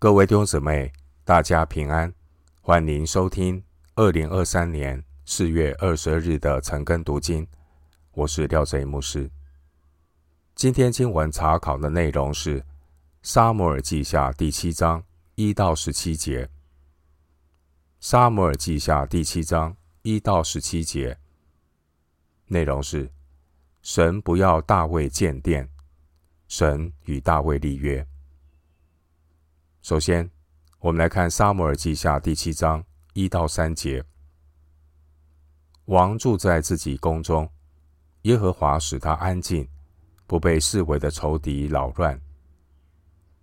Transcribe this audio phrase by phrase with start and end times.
[0.00, 0.92] 各位弟兄姊妹，
[1.24, 2.14] 大家平安，
[2.60, 3.60] 欢迎收听
[3.96, 7.44] 二零二三年四月二十二日的晨更读经。
[8.12, 9.28] 我是廖哲一牧师。
[10.54, 12.60] 今天经文查考的内容是
[13.24, 15.02] 《撒母耳记下》第七章
[15.34, 16.44] 一到十七节。
[17.98, 21.18] 《撒母耳记下》第七章一到十七节
[22.46, 23.10] 内容是：
[23.82, 25.68] 神不要大卫建殿，
[26.46, 28.06] 神与大卫立约。
[29.80, 30.28] 首先，
[30.80, 34.04] 我们来看《撒母耳记下》第七章一到三节。
[35.86, 37.48] 王住在自己宫中，
[38.22, 39.66] 耶和华使他安静，
[40.26, 42.20] 不被四围的仇敌扰乱。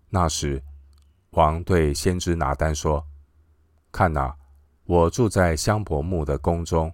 [0.09, 0.61] 那时，
[1.31, 3.03] 王对先知拿单说
[3.91, 4.35] ：“看哪，
[4.83, 6.93] 我住在香柏木的宫中，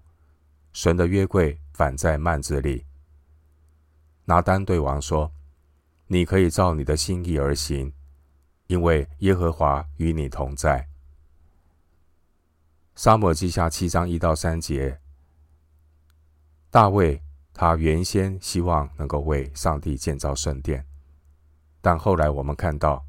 [0.71, 2.85] 神的约柜反在幔子里。”
[4.26, 5.30] 拿单对王说
[6.08, 7.91] ：“你可以照你的心意而行。”
[8.72, 10.88] 因为耶和华与你同在。
[12.96, 14.98] 撒母耳记下七章一到三节，
[16.70, 17.22] 大卫
[17.54, 20.86] 他原先希望能够为上帝建造圣殿，
[21.82, 23.05] 但后来我们看到，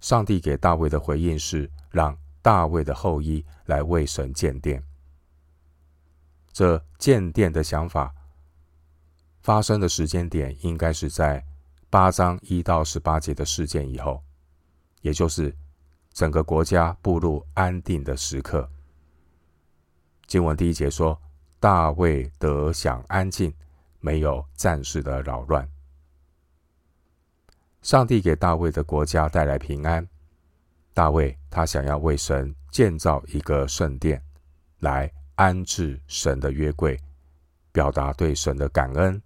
[0.00, 4.84] 上帝给大卫的回应是让大卫的后裔来为神建殿。
[6.52, 8.14] 这建殿的想法
[9.40, 11.42] 发生的时间点，应该是在
[11.88, 14.22] 八章一到十八节的事件以后。
[15.04, 15.54] 也就是
[16.14, 18.66] 整个国家步入安定的时刻。
[20.26, 21.20] 经文第一节说
[21.60, 23.52] ：“大卫得享安静，
[24.00, 25.68] 没有战事的扰乱。”
[27.82, 30.08] 上帝给大卫的国家带来平安。
[30.94, 34.22] 大卫他想要为神建造一个圣殿，
[34.78, 36.98] 来安置神的约柜，
[37.72, 39.20] 表达对神的感恩。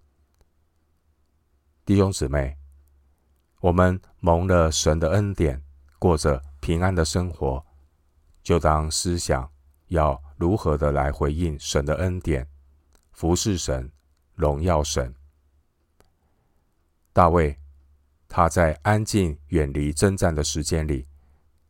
[1.85, 2.57] 弟兄姊妹，
[3.61, 5.63] 我们蒙了神的恩典。
[5.99, 7.63] 过着平安的生活，
[8.41, 9.47] 就当思想
[9.89, 12.47] 要如何的来回应神的恩典，
[13.11, 13.91] 服侍神，
[14.33, 15.13] 荣耀神。
[17.11, 17.57] 大卫
[18.29, 21.05] 他在安静远离征战的时间里，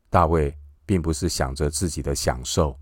[0.09, 2.78] 大卫并不是想着自己的享受，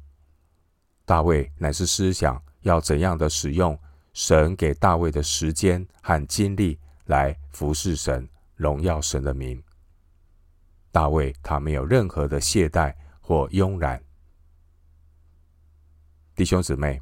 [1.05, 3.79] 大卫乃是思想要怎样的使用
[4.11, 9.63] 神给大卫的时间和精力来服侍神，荣耀神的名。
[10.97, 12.91] 大卫他没有任何的懈怠
[13.21, 14.03] 或慵懒。
[16.33, 16.99] 弟兄姊妹，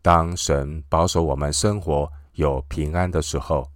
[0.00, 3.70] 当神保守我们生活有平安的时候，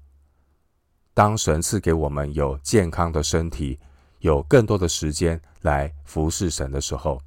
[1.12, 3.78] 当神赐给我们有健康的身体，
[4.20, 7.20] 有更多的时间来服侍神的时候，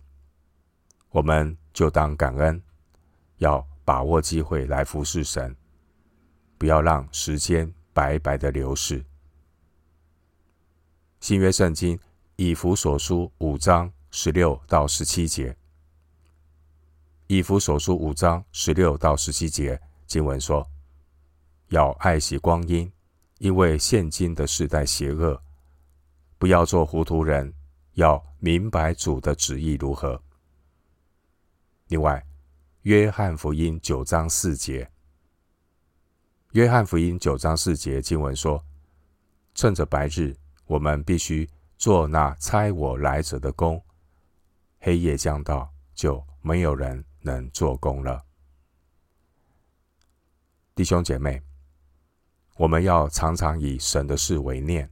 [1.11, 2.59] 我们就当感恩，
[3.37, 5.55] 要把握机会来服侍神，
[6.57, 9.05] 不要让时间白白的流逝。
[11.23, 11.97] 新约圣经
[12.35, 15.55] 以弗所书五章十六到十七节，
[17.27, 20.69] 以弗所书五章十六到十七节经文说
[21.71, 22.91] ：“要爱惜光阴，
[23.37, 25.41] 因为现今的世代邪恶，
[26.37, 27.53] 不要做糊涂人，
[27.93, 30.21] 要明白主的旨意如何。”
[31.87, 32.21] 另外，
[32.81, 34.91] 约翰福音九章四节，
[36.51, 38.61] 约翰福音九章四节经文说
[39.55, 40.35] ：“趁着白日。”
[40.65, 43.83] 我们必须做那差我来者的工，
[44.79, 48.23] 黑夜将到，就没有人能做工了。
[50.75, 51.41] 弟兄姐妹，
[52.55, 54.89] 我们要常常以神的事为念，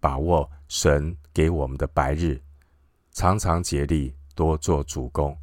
[0.00, 2.42] 把握神给我们的白日，
[3.12, 5.36] 常常竭力多做主工。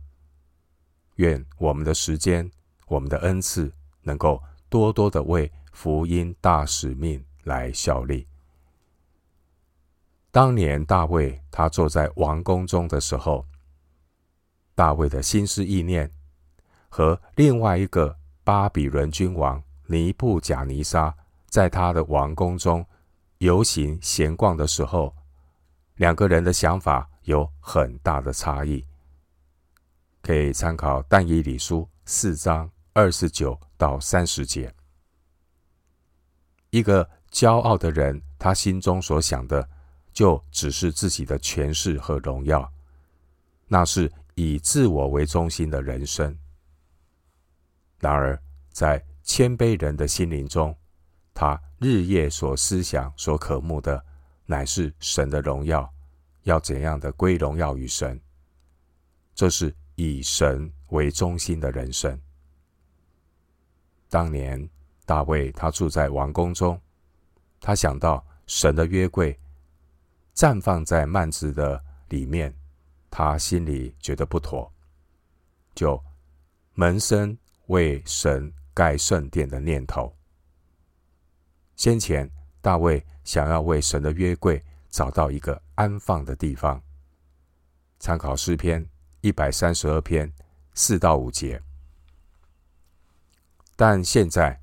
[1.15, 2.51] 愿我们的时间、
[2.87, 3.71] 我们的恩赐，
[4.01, 8.27] 能够多多的为福音大使命来效力。
[10.33, 13.45] 当年大卫他坐在王宫中的时候，
[14.73, 16.09] 大卫的心思意念
[16.89, 22.83] 和另外一个巴比伦君王尼布甲尼撒在他的王宫中
[23.37, 25.15] 游行闲逛的时候，
[25.97, 28.83] 两个人的想法有很大的差异。
[30.23, 34.73] 可以参考但以理书四章二十九到三十节。
[36.71, 39.69] 一个骄傲的人，他心中所想的。
[40.13, 42.71] 就只是自己的权势和荣耀，
[43.67, 46.37] 那是以自我为中心的人生。
[47.99, 48.39] 然而，
[48.69, 50.75] 在谦卑人的心灵中，
[51.33, 54.03] 他日夜所思想、所渴慕的，
[54.45, 55.91] 乃是神的荣耀，
[56.43, 58.21] 要怎样的归荣耀于神？
[59.33, 62.19] 这是以神为中心的人生。
[64.09, 64.69] 当年
[65.05, 66.79] 大卫他住在王宫中，
[67.59, 69.35] 他想到神的约柜。
[70.35, 72.53] 绽放在幔子的里面，
[73.11, 74.71] 他心里觉得不妥，
[75.75, 76.01] 就
[76.73, 77.37] 萌生
[77.67, 80.15] 为神盖圣殿的念头。
[81.75, 82.29] 先前
[82.61, 86.81] 大卫想要为神的约柜找到一个安放的地方，
[87.99, 88.87] 参考诗篇
[89.21, 90.31] 一百三十二篇
[90.73, 91.61] 四到五节。
[93.75, 94.59] 但现在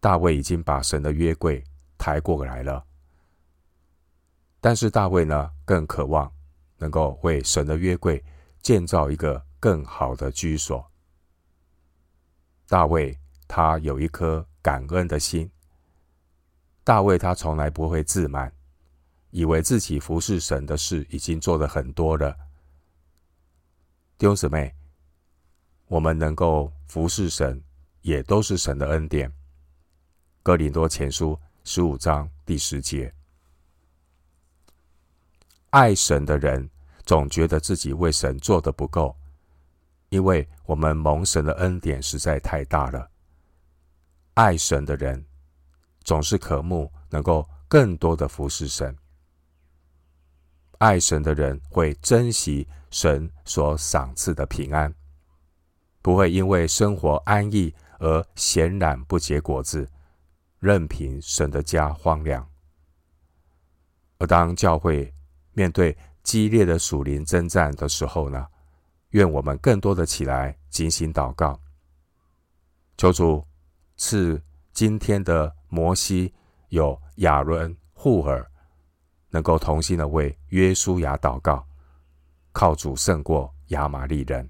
[0.00, 1.62] 大卫已经把神的约柜
[1.96, 2.84] 抬过来了，
[4.64, 6.32] 但是大卫呢，更渴望
[6.78, 8.24] 能够为神的约柜
[8.62, 10.88] 建造一个更好的居所。
[12.68, 13.18] 大卫
[13.48, 15.50] 他有一颗感恩的心。
[16.84, 18.52] 大卫他从来不会自满，
[19.30, 22.32] 以为自己服侍神的事已经做得很多了。
[24.16, 24.72] 弟兄姊妹，
[25.88, 27.60] 我们能够服侍神，
[28.02, 29.32] 也都是神的恩典。
[30.44, 33.12] 哥林多前书十五章第十节，
[35.72, 36.70] 爱神的人
[37.04, 39.14] 总觉得自己为神做得不够，
[40.08, 43.10] 因为我们蒙神的恩典实在太大了。
[44.32, 45.26] 爱神的人。
[46.04, 48.92] 总是渴慕能够更多的服侍神。
[50.78, 54.92] 爱神的人会珍惜神所赏赐的平安，
[56.00, 59.88] 不会因为生活安逸而显然不结果子，
[60.58, 62.44] 任凭神的家荒凉。
[64.18, 65.14] 而当教会
[65.52, 68.46] 面对激烈的属灵征战的时候呢，
[69.10, 71.58] 愿我们更多的起来警醒祷告，
[72.96, 73.46] 求主
[73.96, 75.54] 赐今天的。
[75.74, 76.34] 摩西
[76.68, 78.46] 有亚伦、护尔，
[79.30, 81.66] 能够同心的为约书亚祷告，
[82.52, 84.46] 靠主胜过亚玛力人。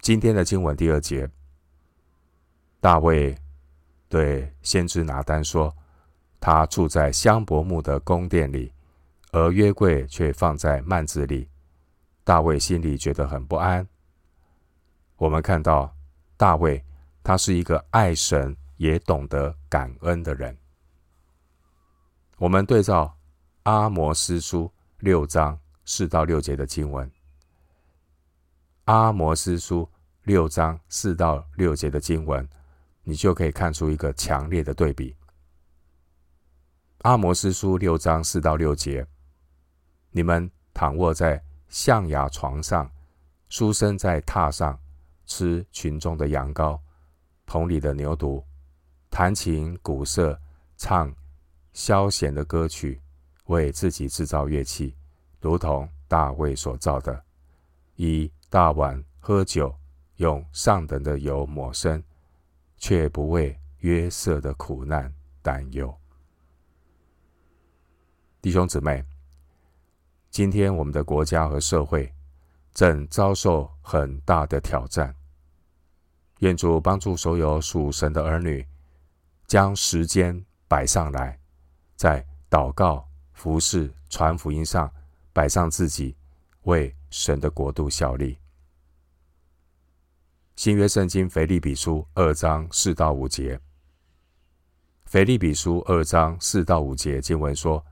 [0.00, 1.30] 今天的经文第二节，
[2.80, 3.36] 大卫
[4.08, 5.76] 对先知拿单说
[6.40, 8.72] ：“他住在香柏木的宫殿里，
[9.30, 11.48] 而约柜却放在幔子里。”
[12.24, 13.86] 大卫心里觉得很不安。
[15.16, 15.94] 我们看到
[16.36, 16.82] 大卫，
[17.22, 18.56] 他是一个爱神。
[18.80, 20.56] 也懂得感恩的人，
[22.38, 23.14] 我们对照
[23.64, 27.10] 阿摩斯书六章四到六节的经文。
[28.86, 29.86] 阿摩斯书
[30.22, 32.48] 六章四到六节的经文，
[33.02, 35.14] 你就可以看出一个强烈的对比。
[37.02, 39.06] 阿摩司书六章四到六节，
[40.10, 42.90] 你们躺卧在象牙床上，
[43.48, 44.78] 书生在榻上
[45.24, 46.78] 吃群中的羊羔，
[47.46, 48.44] 棚里的牛犊。
[49.08, 50.38] 弹琴、鼓瑟，
[50.76, 51.10] 唱
[51.72, 53.00] 消闲的歌曲，
[53.46, 54.94] 为自己制造乐器，
[55.40, 57.24] 如同大卫所造的。
[57.96, 59.74] 以大碗喝酒，
[60.16, 62.04] 用上等的油抹身，
[62.76, 65.10] 却不为约瑟的苦难
[65.40, 65.96] 担忧。
[68.42, 69.04] 弟兄姊妹，
[70.30, 72.10] 今天我们的国家和社会
[72.72, 75.14] 正遭受很大的挑战。
[76.38, 78.66] 愿主帮助所有属神的儿女。
[79.46, 81.36] 将时间摆上来，
[81.96, 84.88] 在祷告、服侍、传福音上
[85.32, 86.16] 摆上自己，
[86.62, 88.38] 为神的国度效力。
[90.54, 93.60] 新约圣经腓立比书二章四到五节，
[95.04, 97.84] 腓立比书二章四到五节经文说：“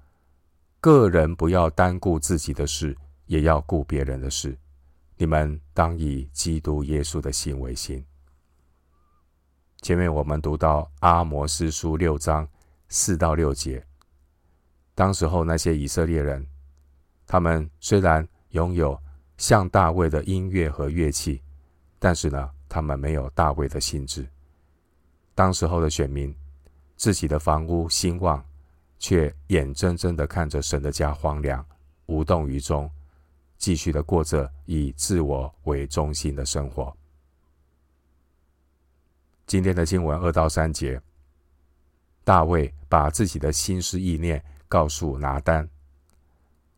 [0.81, 4.57] 个人不要单顾自己的事，也要顾别人的事。
[5.17, 8.05] 你们当以基督耶稣的心为心。”
[9.83, 12.49] 前面我们读到阿摩斯书六章
[12.89, 13.85] 四到六节，
[14.95, 16.47] 当时候那些以色列人，
[17.27, 19.01] 他们虽然拥有
[19.37, 21.43] 像大卫的音乐和乐器，
[21.99, 24.27] 但是呢，他们没有大卫的心志。
[25.35, 26.35] 当时候的选民，
[26.97, 28.45] 自己的房屋兴旺，
[28.99, 31.65] 却眼睁睁的看着神的家荒凉，
[32.07, 32.91] 无动于衷，
[33.57, 36.95] 继续的过着以自我为中心的生活。
[39.47, 41.01] 今天的经文二到三节，
[42.23, 45.67] 大卫把自己的心思意念告诉拿单，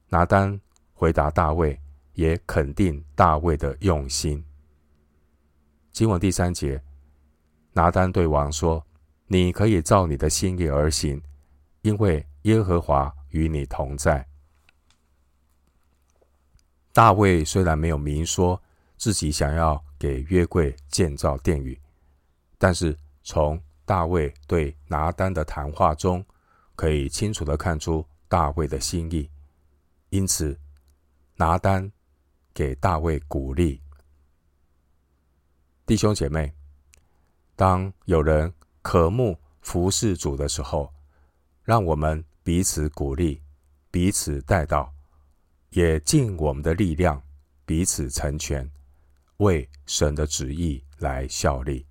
[0.09, 0.61] 拿单
[0.93, 1.77] 回答大卫，
[2.15, 4.45] 也肯定大卫的用心。
[5.91, 6.81] 经文第三节，
[7.73, 8.87] 拿单对王说
[9.27, 11.21] ：“你可以照你的心意而行，
[11.83, 14.27] 因为耶和华与你同在。”
[16.93, 18.61] 大卫虽然没有明说
[18.97, 21.81] 自己想要给约柜建造殿宇。
[22.59, 26.23] 但是从大卫对拿单的谈话中，
[26.77, 29.31] 可以清楚的看出大卫的心意。
[30.11, 30.59] 因此，
[31.37, 31.91] 拿单
[32.53, 33.81] 给大卫鼓励。
[35.87, 36.53] 弟兄姐妹，
[37.57, 40.93] 当有人渴慕服侍主的时候，
[41.71, 43.41] 让我们彼此鼓励，
[43.93, 44.93] 彼此带到，
[45.69, 47.23] 也尽我们的力量，
[47.65, 48.69] 彼此成全，
[49.37, 51.87] 为神的旨意来效力。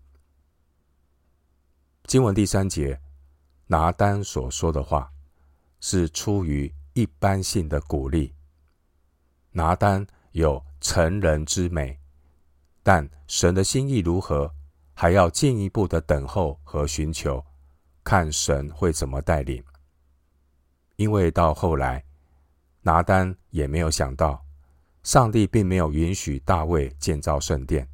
[2.04, 3.00] 经文第三节，
[3.68, 5.10] 拿单所说的话，
[5.80, 8.34] 是出于一般性的鼓励。
[9.52, 11.98] 拿单有成人之美，
[12.84, 14.54] 但神的心意如何，
[14.94, 17.42] 还要进一步的等候和寻求，
[18.04, 19.64] 看神会怎么带领。
[21.00, 22.04] 因为到后来，
[22.82, 24.46] 拿单也没有想到，
[25.02, 27.88] 上帝并没有允许大卫建造圣殿，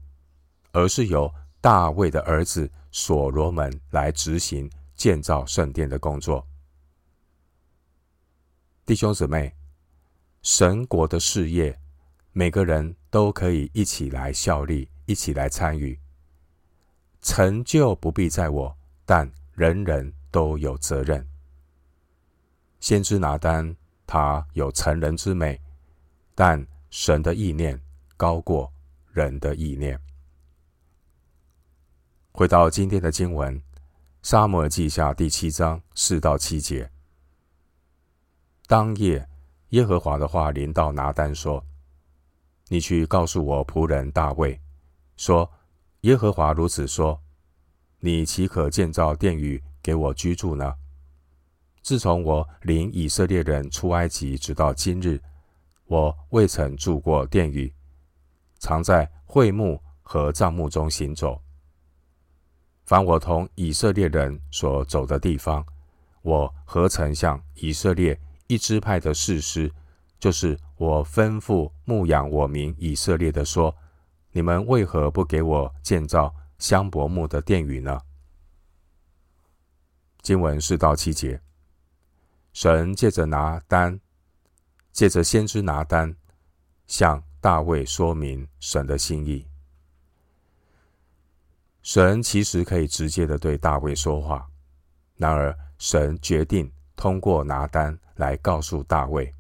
[0.72, 1.32] 而是由
[1.62, 6.44] 大卫的儿子所罗门来执行建造圣殿的工作。
[8.88, 9.54] 弟兄姊妹，
[10.42, 11.80] 神国的事业，
[12.32, 16.00] 每个人都可以一起来效力，一起来参与。
[17.22, 21.24] 成就不必在我，但人人都有责任。
[22.86, 23.76] 先知拿单，
[24.06, 25.60] 他有成人之美，
[26.36, 27.82] 但神的意念
[28.16, 28.72] 高过
[29.12, 30.00] 人的意念。
[32.32, 33.60] 回到今天的经文，
[34.22, 36.88] 《撒母耳记下》第七章四到七节。
[38.68, 39.28] 当夜，
[39.70, 41.66] 耶和华的话临到拿单说
[42.70, 44.62] ：“你去告诉我仆人大卫，
[45.18, 45.52] 说。”
[46.02, 47.20] 耶和华如此说
[47.98, 50.76] ：“你岂可建造殿宇给我居住呢？
[51.86, 55.22] 自从我领以色列人出埃及直到今日，
[55.86, 57.72] 我未曾住过殿宇，
[58.58, 61.40] 常在会幕和帐幕中行走。
[62.86, 65.64] 凡我同以色列人所走的地方，
[66.24, 69.72] 我何曾向以色列一支派的士师，
[70.20, 73.72] 就是我吩咐牧养我民以色列的说。”
[74.34, 78.02] 你们为何不给我建造香柏木的殿宇呢？
[80.24, 81.40] 经文四到七节，
[82.56, 84.00] 神借着拿单，
[84.94, 86.16] 借着先知拿单，
[86.88, 89.46] 向大卫说明神的心意。
[91.82, 94.50] 神其实可以直接的对大卫说话，
[95.18, 99.36] 然而神决定通过拿单来告诉大卫，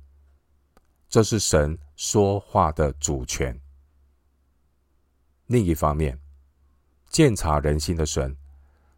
[1.08, 3.58] 这是神说话的主权。
[5.46, 6.20] 另一方面，
[7.08, 8.36] 鉴察人心的神，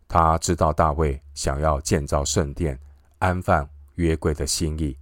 [0.07, 2.79] 他知道大卫想要建造圣殿、
[3.19, 4.97] 安放约柜的心意。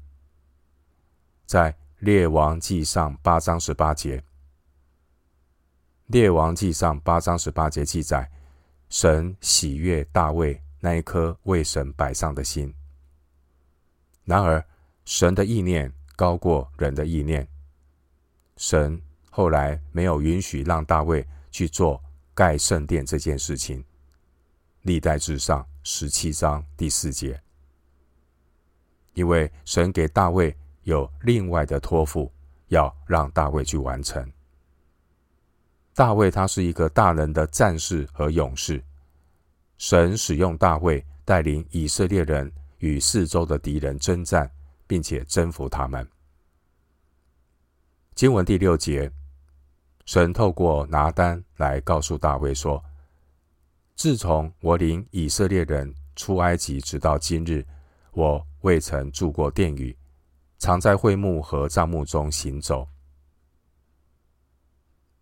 [1.45, 4.21] 在列王记上八章十八节，
[6.07, 8.29] 列王记上八章十八节记载，
[8.89, 12.73] 神喜悦大卫那一颗为神摆上的心。
[14.25, 14.65] 然而，
[15.05, 17.47] 神的意念高过人的意念，
[18.57, 21.25] 神后来没有允许让大卫。
[21.55, 23.81] 去做盖圣殿这件事情，
[24.81, 27.41] 历代志上十七章第四节，
[29.15, 32.31] 因为神给大卫有另外的托付，
[32.67, 34.31] 要让大卫去完成。
[35.95, 38.83] 大卫他是一个大能的战士和勇士，
[39.79, 44.49] 神使用大卫带领以色列人与四周的敌人征战，
[44.85, 46.07] 并且征服他们。
[48.13, 49.11] 经文第六节。
[50.05, 52.79] 神透过拿单来告诉大卫说
[53.97, 57.65] ：“自从我领以色列人出埃及直到今日，
[58.11, 59.95] 我未曾住过殿宇，
[60.57, 62.89] 常在会幕和帐幕中行走。”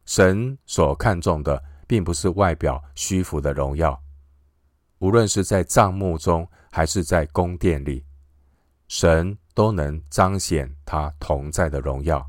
[0.07, 4.01] 神所看重的，并不是外表虚浮的荣耀，
[4.99, 8.05] 无论是在帐幕中还是在宫殿里，
[8.87, 12.25] 神都能彰显他同在的荣耀。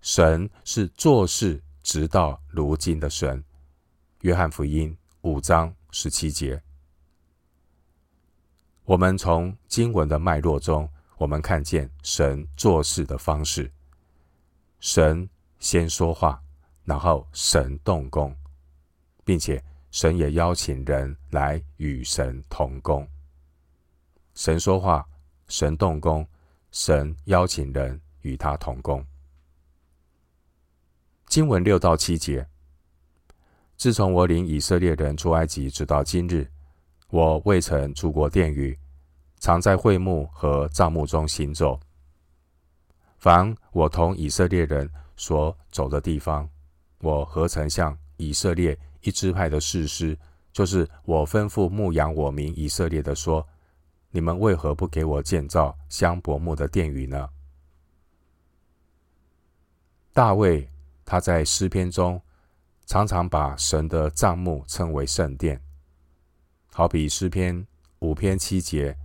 [0.00, 3.44] 神是做事直到如今的神。
[4.20, 6.62] 约翰福音五章十七节。
[8.90, 13.70] 我们从经文的脉络中，我们看见神做事的方式。
[14.80, 15.30] 神
[15.60, 16.42] 先说话，
[16.82, 18.34] 然后神动工，
[19.22, 23.08] 并且神也邀请人来与神同工。
[24.34, 25.06] 神说话，
[25.46, 26.26] 神动工，
[26.72, 29.06] 神邀请人与他同工。
[31.28, 32.44] 经文六到七节，
[33.76, 36.50] 自从我领以色列人出埃及直到今日，
[37.10, 38.76] 我未曾出过殿宇，
[39.40, 41.80] 常在会幕和帐幕中行走。
[43.18, 46.48] 凡我同以色列人所走的地方，
[47.00, 50.16] 我何曾向以色列一支派的士师，
[50.52, 53.44] 就是我吩咐牧养我民以色列的说：
[54.10, 57.28] 你们为何不给我建造香柏木的殿宇呢？
[60.12, 60.70] 大卫。
[61.02, 62.22] 他在诗篇中
[62.86, 65.60] 常常把神的帐幕称为圣殿，
[66.72, 67.66] 好比诗篇
[67.98, 68.96] 五篇七节：“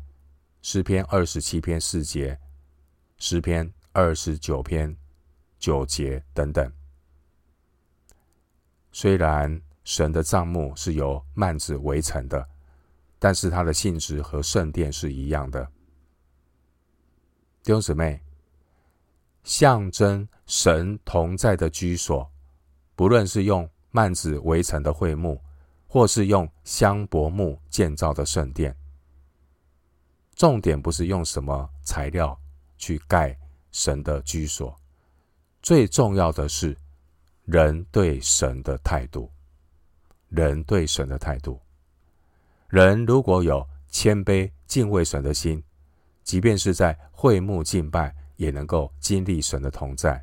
[0.67, 2.39] 诗篇二十七篇四节，
[3.19, 4.97] 诗篇二十九篇
[5.59, 6.73] 九节等等。
[8.91, 12.49] 虽然神的帐幕是由幔子围成的，
[13.19, 15.63] 但是它的性质和圣殿是一样的。
[17.61, 18.19] 弟兄姊妹，
[19.43, 22.27] 象征神同在的居所，
[22.95, 25.39] 不论是用幔子围成的会幕，
[25.85, 28.75] 或是用香柏木建造的圣殿，
[30.35, 32.37] 重点不是用什么材料
[32.77, 33.37] 去盖
[33.71, 34.75] 神的居所，
[35.61, 36.77] 最重要的是
[37.45, 39.31] 人对神的态度。
[40.27, 41.61] 人对神的态度，
[42.67, 45.63] 人如果有谦卑敬畏神的心，
[46.23, 50.21] 即便是在会幕敬拜，也能够经历神的同在。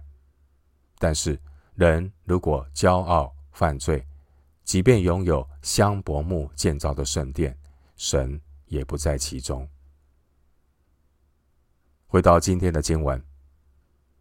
[0.98, 1.40] 但是，
[1.76, 4.04] 人如果骄傲犯罪，
[4.64, 7.56] 即便拥有香柏木建造的圣殿，
[7.96, 9.66] 神也不在其中。
[12.12, 13.18] 回到今天的经文，《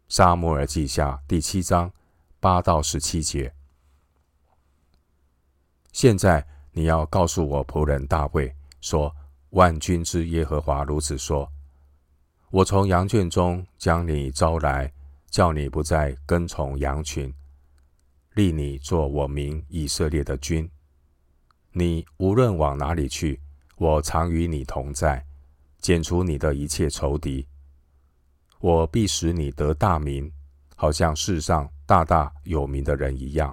[0.08, 1.92] 撒母耳记下》第七章
[2.40, 3.52] 八到十七节。
[5.92, 9.14] 现在你要告诉我仆人大卫说
[9.52, 11.46] ：“万军之耶和华如此说：
[12.48, 14.90] 我从羊圈中将你招来，
[15.26, 17.30] 叫你不再跟从羊群，
[18.32, 20.66] 立你做我民以色列的君。
[21.72, 23.38] 你无论往哪里去，
[23.76, 25.26] 我常与你同在，
[25.78, 27.46] 剪除你的一切仇敌。
[28.62, 30.32] 我必使你得大名，
[30.76, 33.52] 好像世上大大有名的人一样。”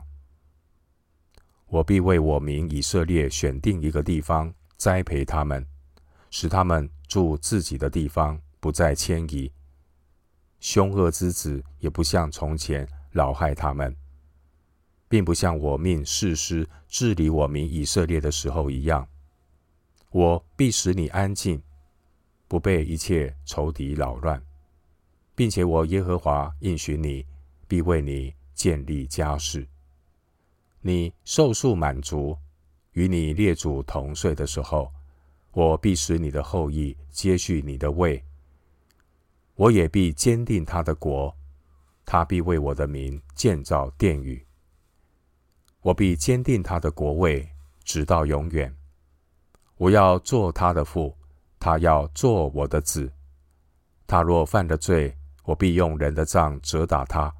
[1.65, 5.65] 我必为我民以色列选定一个地方，栽培他们，
[6.29, 9.51] 使他们住自己的地方，不再迁移。
[10.59, 13.95] 凶恶之子也不像从前扰害他们，
[15.07, 19.07] 并不像我命士师治理我民以色列的时候一样。
[20.11, 21.59] 我必使你安静，
[22.47, 24.39] 不被一切仇敌扰乱，
[25.39, 27.25] 并且我耶和华应许你，
[27.65, 29.65] 必为你建立家室。
[30.81, 32.37] 你受数满足，
[32.91, 34.91] 与你列祖同岁的时候，
[35.53, 38.21] 我必使你的后裔接续你的位。
[39.55, 41.33] 我也必坚定他的国，
[42.05, 44.45] 他必为我的名建造殿宇。
[45.79, 47.49] 我必坚定他的国位，
[47.85, 48.75] 直到永远。
[49.77, 51.15] 我要做他的父，
[51.61, 53.09] 他要做我的子。
[54.05, 55.15] 他若犯了罪，
[55.49, 57.33] 我必用人的杖责打他，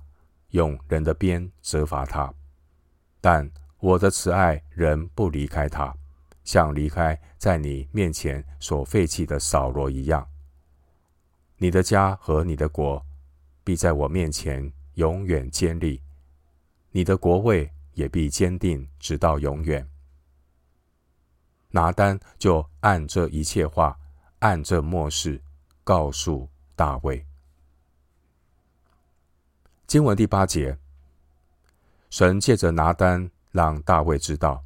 [0.49, 2.33] 用人的鞭责罚他。
[3.21, 5.95] 但我的慈爱仍不离开他，
[6.43, 10.27] 像离开在你面前所废弃的扫罗一样。
[11.57, 13.05] 你的家和你的国
[13.63, 16.01] 必在我面前永远坚立，
[16.89, 19.87] 你的国位也必坚定直到永远。
[21.69, 23.95] 拿单就按这一切话，
[24.39, 25.39] 按这末世
[25.83, 27.23] 告诉大卫。
[29.89, 30.77] 经文第八节。
[32.11, 34.63] 神借着拿单让大卫知道，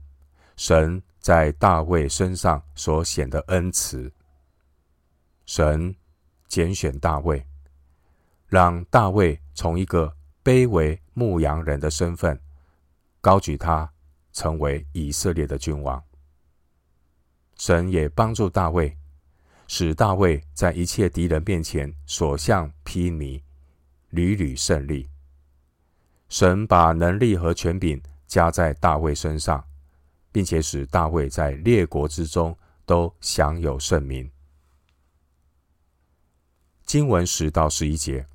[0.57, 4.11] 神在大卫身上所显的恩慈。
[5.45, 5.95] 神
[6.49, 7.41] 拣选大卫，
[8.47, 12.37] 让大卫从一个卑微牧羊人的身份，
[13.21, 13.89] 高举他
[14.33, 16.03] 成为以色列的君王。
[17.55, 18.97] 神也帮助大卫，
[19.69, 23.41] 使大卫在一切敌人面前所向披靡，
[24.09, 25.09] 屡屡胜利。
[26.33, 29.63] 神把能力和权柄加在大卫身上，
[30.31, 34.27] 并且使大卫在列国之中都享有盛名。
[36.87, 38.25] 经文十到十一节，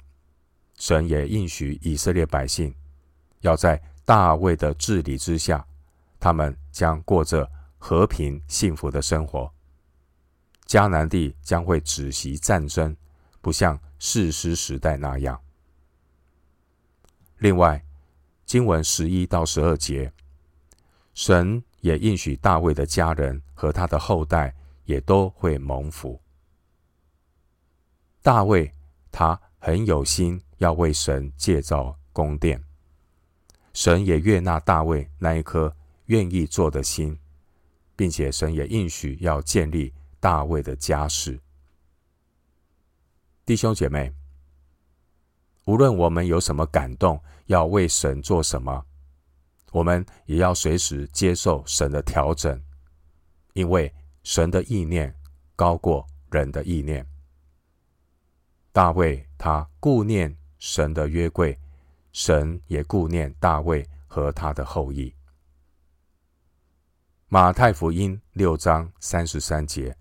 [0.77, 2.73] 神也应许以色列百姓，
[3.41, 5.67] 要在大卫的治理之下，
[6.21, 9.53] 他们将过着和平幸福的生活。
[10.69, 12.97] 迦南地将会止息战争，
[13.41, 15.41] 不像士师时代那样。
[17.39, 17.85] 另外，
[18.49, 20.11] 经文十一到十二节，
[21.13, 24.55] 神也应许大卫的家人和他的后代
[24.87, 26.19] 也都会蒙福。
[28.23, 28.73] 大卫
[29.13, 32.65] 他很有心要为神建造宫殿，
[33.75, 37.19] 神也悦纳大卫那一颗愿意做的心，
[37.95, 41.39] 并且神也应许要建立大卫的家室。
[43.45, 44.11] 弟兄姐妹。
[45.69, 48.87] 无论我们有什么感动，要为神做什么，
[49.71, 52.59] 我们也要随时接受神的调整，
[53.53, 55.15] 因为神的意念
[55.55, 57.07] 高过人的意念。
[58.73, 61.59] 大卫他顾念神的约柜，
[62.13, 65.15] 神也顾念大卫和他的后裔。
[67.29, 69.95] 马太福音六章三十三节，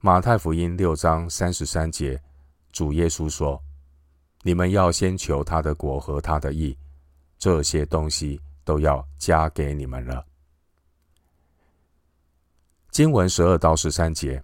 [0.00, 2.22] 马太福音六章三十三节，
[2.72, 3.58] 主耶稣说
[4.42, 6.76] ：“你们要先求他的国和他的义，
[7.38, 10.26] 这些东西都要加给你们了。”
[12.90, 14.42] 经文十二到十三节，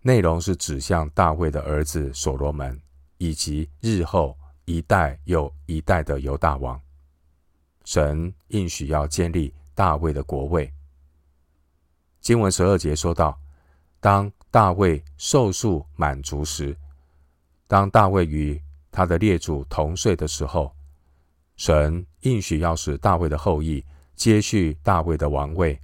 [0.00, 2.80] 内容是指向大卫的儿子所罗门，
[3.18, 6.80] 以及日后一代又一代的犹大王。
[7.84, 10.72] 神应许要建立大卫的国位。
[12.20, 13.38] 经文十二节说到，
[14.00, 16.76] 当大卫寿数满足时，
[17.74, 20.72] 当大卫与他的列祖同睡的时候，
[21.56, 23.84] 神应许要使大卫的后裔
[24.14, 25.76] 接续大卫的王位，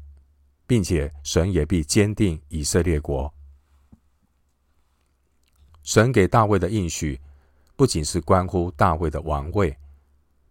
[0.68, 3.34] 并且神也必坚定以色列国。
[5.82, 7.20] 神给大卫的应许，
[7.74, 9.76] 不仅是关乎大卫的王位，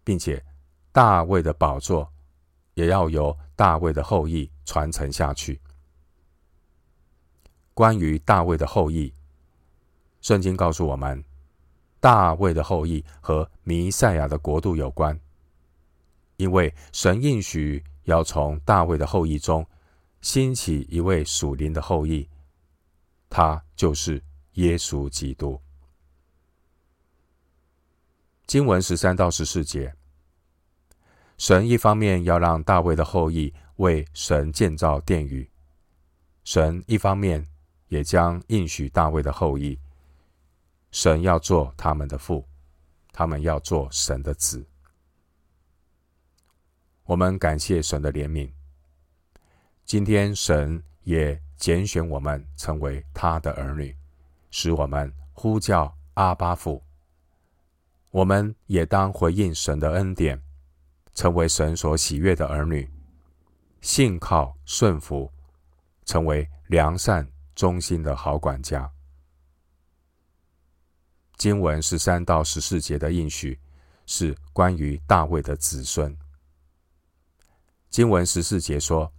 [0.03, 0.43] 并且
[0.91, 2.11] 大卫的宝座
[2.73, 5.61] 也要由大卫的后裔传承下去。
[7.73, 9.13] 关于大卫的后裔，
[10.19, 11.23] 圣经告诉我们，
[11.99, 15.19] 大卫的后裔和弥赛亚的国度有关，
[16.37, 19.65] 因为神应许要从大卫的后裔中
[20.21, 22.27] 兴起一位属灵的后裔，
[23.29, 24.21] 他就是
[24.53, 25.59] 耶稣基督。
[28.47, 29.93] 经文十三到十四节，
[31.37, 35.49] 神一方面要让大卫的后裔为神建造殿宇，
[36.43, 37.47] 神一方面。
[37.89, 39.75] 也将应许大卫的后裔，
[40.91, 42.47] 神要做他们的父，
[43.11, 44.65] 他们要做神的子。
[47.03, 48.51] 我们感谢神的怜悯。
[49.85, 53.95] 今天神也拣选我们成为他的儿女，
[54.51, 56.83] 使我们呼叫阿巴父。
[58.11, 60.41] 我们也当回应神的恩典，
[61.13, 62.89] 成为神所喜悦的儿女，
[63.81, 65.31] 信靠顺服，
[66.05, 67.27] 成为良善。
[67.55, 68.89] 忠心的好管家。
[71.39, 73.57] 经文十三到十四节的应许
[74.05, 76.15] 是关于大卫的子孙。
[77.89, 79.09] 经文十四节说：“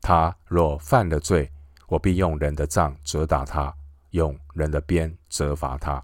[0.00, 1.50] 他若犯了罪，
[1.88, 3.74] 我必用人的杖责打他，
[4.10, 6.00] 用人的鞭责罚他。”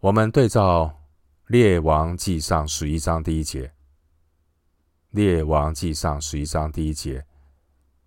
[0.00, 0.98] 我们对照
[1.48, 3.70] 列王记上十一章第一节，
[5.10, 7.26] 列王记上十一章第一节。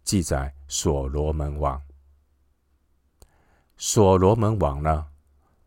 [0.03, 1.79] 记载所罗门王，
[3.85, 5.05] 所罗门王呢，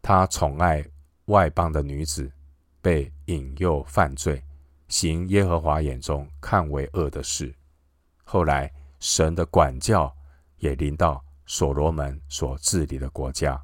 [0.00, 0.82] 他宠爱
[1.26, 2.32] 外邦的女子，
[2.80, 4.42] 被引诱犯罪，
[4.88, 7.54] 行耶和华眼中看为恶的事。
[8.24, 10.10] 后来神的管教
[10.60, 13.62] 也临到所罗门所治理的国家。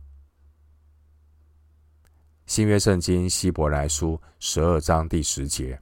[2.44, 5.80] 新约圣经希伯来书十二章第十节，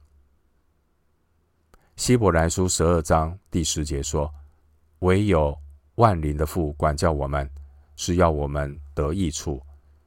[1.97, 4.33] 希伯来书十二章第十节说。
[4.99, 5.59] 唯有
[5.95, 7.49] 万灵的父管教我们，
[8.03, 9.61] 是要我们得益处，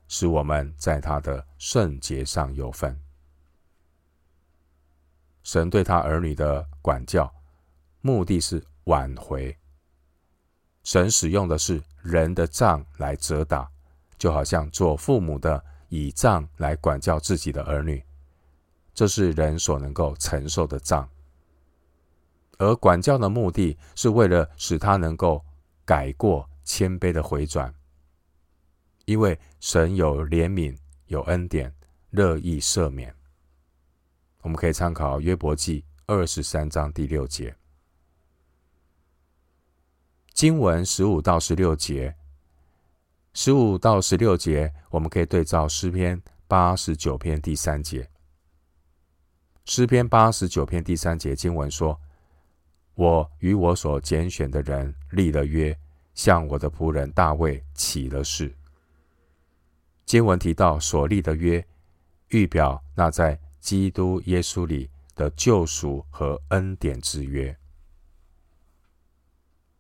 [0.08, 3.00] 使我们在他的圣洁上有份。
[5.44, 7.32] 神对他儿女的管教，
[8.00, 9.56] 目的是挽回。
[10.82, 13.70] 神使用的是人的杖来责打，
[14.18, 18.02] 就好像做父母的以杖来管教自己的儿女，
[18.92, 21.08] 这是人所能够承受的杖。
[22.58, 25.44] 而管教的目的是为了使他能够
[25.84, 27.72] 改过谦卑的回转，
[29.04, 31.74] 因为神有怜悯、有恩典，
[32.10, 33.14] 乐意赦免。
[34.42, 37.54] 我们可以参考约伯记二十三章第六节，
[40.32, 42.14] 经文十五到十六节，
[43.32, 48.08] 十五到十六节，我们可以对照诗篇八十九篇第三节。
[49.64, 52.00] 诗篇八十九篇第三节经文说。
[52.96, 55.76] 我与我所拣选的人立了约，
[56.14, 58.54] 向我的仆人大卫起了誓。
[60.04, 61.66] 经文提到所立的约，
[62.28, 67.56] 预表那在基督耶稣里的救赎和恩典之约。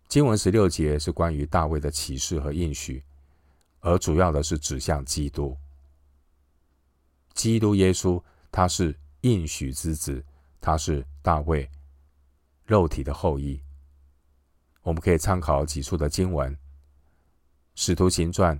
[0.08, 3.02] 经文十六节是关于大卫的启示和应许，
[3.80, 5.56] 而主要的是指向基督。
[7.34, 10.24] 基督耶稣，他是应许之子，
[10.60, 11.68] 他是大卫。
[12.64, 13.60] 肉体的后裔，
[14.82, 16.50] 我们可以参考几处的经文，
[17.74, 18.56] 《使徒行传》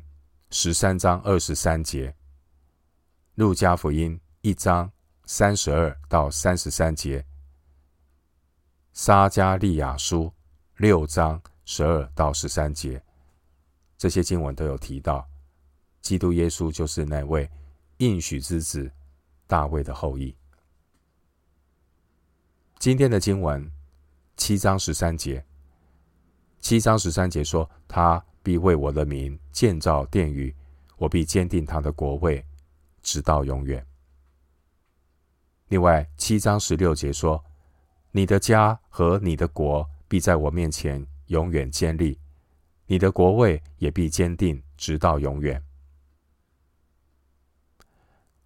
[0.56, 2.10] 十三章二十三节，
[3.34, 4.88] 《路加福音》一章
[5.24, 7.18] 三十二到三十三节，
[8.92, 10.26] 《撒迦利亚书》
[10.76, 13.02] 六章十二到十三节，
[13.98, 15.28] 这些经文都有提到，
[16.00, 17.50] 基督耶稣就是那位
[17.96, 18.88] 应许之子，
[19.48, 20.36] 大卫的后裔。
[22.78, 23.68] 今天的经文。
[24.36, 25.44] 七章十三节，
[26.60, 30.54] 七章十三节说：“他必为我的名建造殿宇，
[30.98, 32.44] 我必坚定他的国位，
[33.02, 33.84] 直到永远。”
[35.68, 37.42] 另外，七章十六节说
[38.12, 42.20] ：“你的家和你的国必在我面前永远建立，
[42.86, 45.60] 你的国位也必坚定，直到永远。”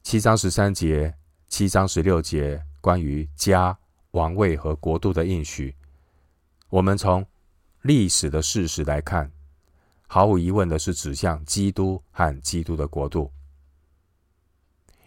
[0.05, 1.13] 七章十三节、
[1.49, 3.77] 七章十六节关于家、
[4.13, 5.75] 王位和国度的应许，
[6.71, 7.27] 我们从
[7.83, 9.31] 历史的事实来看，
[10.09, 13.31] 毫无疑问的是指向基督和基督的国度。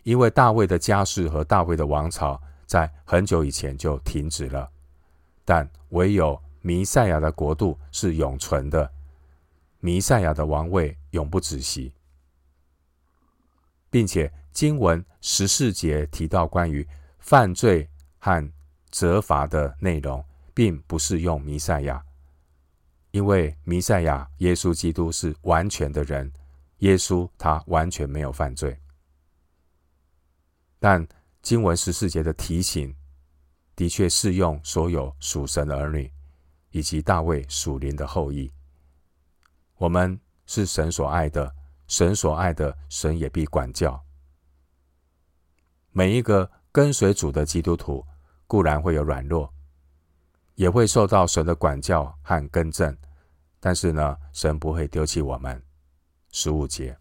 [0.04, 4.72] 因为大卫的家世和大卫的王朝在很久以前就停止了，
[5.44, 8.90] 但唯有弥赛亚的国度是永存的，
[9.82, 11.92] 弥赛亚的王位永不止息，
[13.90, 14.32] 并且。
[14.54, 16.86] 经文十四节提到关于
[17.20, 17.88] 犯罪
[18.20, 18.52] 和
[18.90, 20.22] 责罚的内容，
[20.54, 22.04] 并不适用弥赛亚，
[23.12, 26.32] 因为弥赛亚耶稣基督是完全的人，
[26.80, 28.78] 耶稣他完全没有犯罪。
[30.80, 31.06] 但
[31.42, 32.96] 经文十四节的提醒，
[33.76, 36.12] 的确适用所有属神的儿女，
[36.72, 38.52] 以及大卫属灵的后裔。
[39.78, 41.54] 我们是神所爱的，
[41.88, 44.04] 神所爱的，神也必管教。
[45.92, 48.06] 每一个跟随主的基督徒
[48.48, 49.54] 固然会有软弱，
[50.56, 52.96] 也会受到神的管教和更正，
[53.60, 55.62] 但是呢，神不会丢弃我们。
[56.32, 56.98] 十五节，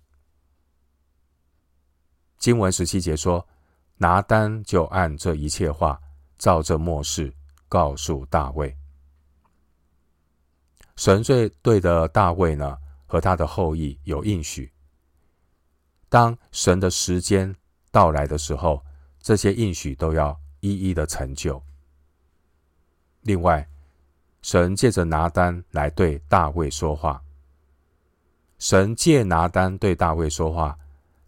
[2.39, 3.47] 经文十七节说，
[3.97, 6.01] 拿单就按这一切话，
[6.39, 7.33] 照这末世
[7.69, 8.77] 告诉大卫。
[10.97, 14.73] 神最对的大卫呢，和他的后裔有应许。
[16.09, 17.55] 当神的时间
[17.91, 18.85] 到来的时候，
[19.21, 21.63] 这些应许都要一一的成就。
[23.23, 23.69] 另外，
[24.43, 27.23] 神借着拿单来对大卫说话。
[28.59, 30.79] 神借拿单对大卫说话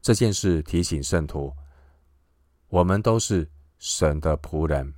[0.00, 1.54] 这件事，提醒圣徒，
[2.68, 4.94] 我们都是神的仆人。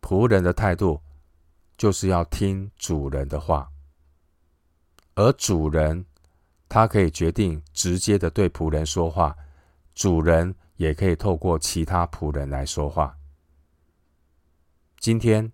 [0.00, 1.00] 仆人的态度
[1.76, 3.70] 就是要听主人的话，
[5.14, 6.04] 而主人
[6.68, 9.36] 他可以决定直接的对仆人说话。
[9.94, 10.54] 主人。
[10.80, 13.14] 也可以透过其他仆人来说话。
[14.98, 15.52] 今天，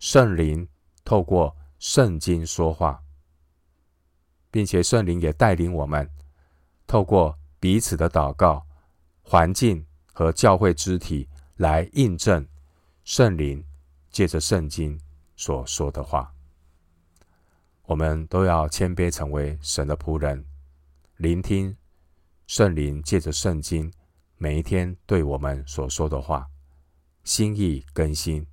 [0.00, 0.66] 圣灵
[1.04, 3.04] 透过圣经说话，
[4.50, 6.10] 并且圣灵也带领我们
[6.86, 8.66] 透过彼此的祷告、
[9.20, 9.84] 环境
[10.14, 12.48] 和教会肢体来印证
[13.04, 13.62] 圣灵
[14.10, 14.98] 借着圣经
[15.36, 16.32] 所说的话。
[17.84, 20.42] 我们都要谦卑成为神的仆人，
[21.18, 21.76] 聆听
[22.46, 23.92] 圣灵借着圣经。
[24.38, 26.48] 每一天对我们所说的话，
[27.22, 28.46] 心意更新，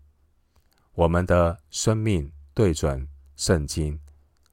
[0.97, 3.99] 我们的生命对准圣经，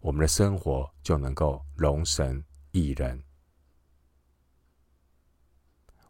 [0.00, 3.24] 我们的生活就能够容神一人。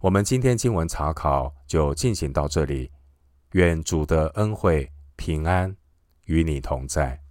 [0.00, 2.90] 我们今天经文查考就进行到这里，
[3.52, 5.76] 愿主的恩惠平安
[6.24, 7.23] 与你同在。